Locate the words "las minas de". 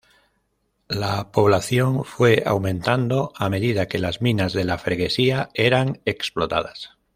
3.99-4.63